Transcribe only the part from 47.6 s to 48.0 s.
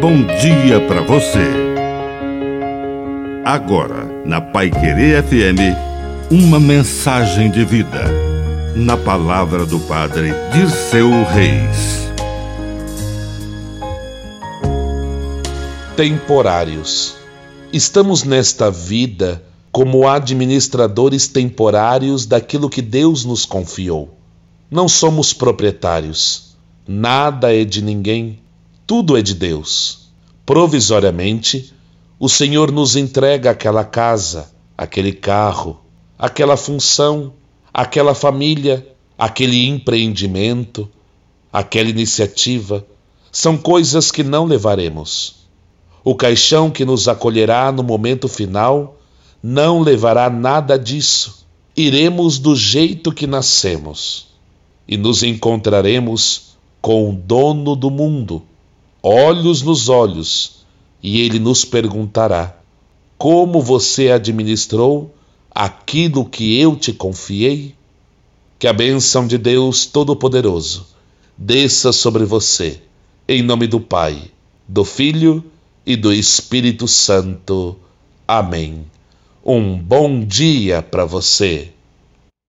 no